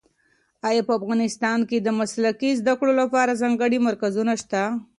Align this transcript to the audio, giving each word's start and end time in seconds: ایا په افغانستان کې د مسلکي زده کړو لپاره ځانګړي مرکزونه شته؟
ایا 0.67 0.81
په 0.87 0.93
افغانستان 0.99 1.59
کې 1.69 1.77
د 1.81 1.87
مسلکي 1.99 2.51
زده 2.61 2.73
کړو 2.79 2.93
لپاره 3.01 3.39
ځانګړي 3.41 3.77
مرکزونه 3.87 4.33
شته؟ 4.41 4.63